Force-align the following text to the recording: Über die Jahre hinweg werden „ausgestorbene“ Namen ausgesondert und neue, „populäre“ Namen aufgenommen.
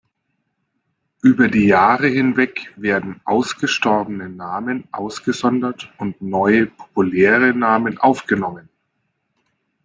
Über 1.21 1.47
die 1.47 1.67
Jahre 1.67 2.07
hinweg 2.07 2.73
werden 2.75 3.21
„ausgestorbene“ 3.23 4.29
Namen 4.29 4.85
ausgesondert 4.91 5.93
und 5.99 6.23
neue, 6.23 6.65
„populäre“ 6.65 7.53
Namen 7.53 7.99
aufgenommen. 7.99 8.67